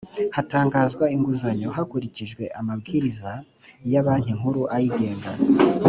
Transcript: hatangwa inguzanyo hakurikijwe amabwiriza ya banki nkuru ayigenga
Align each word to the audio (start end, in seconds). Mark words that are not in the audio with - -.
hatangwa 0.35 0.81
inguzanyo 1.15 1.67
hakurikijwe 1.77 2.43
amabwiriza 2.59 3.31
ya 3.91 4.01
banki 4.05 4.31
nkuru 4.37 4.61
ayigenga 4.75 5.31